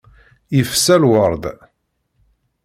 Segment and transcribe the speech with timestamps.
[0.55, 1.43] Yefsa lwerḍ.